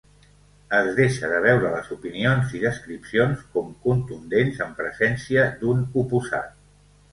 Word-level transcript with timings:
Es 0.77 0.87
deixa 0.99 1.29
de 1.33 1.41
veure 1.43 1.73
les 1.73 1.91
opinions 1.97 2.55
i 2.61 2.63
descripcions 2.63 3.45
com 3.59 3.69
contundents 3.85 4.65
en 4.69 4.75
presència 4.83 5.47
d'un 5.63 5.87
oposat. 6.05 6.61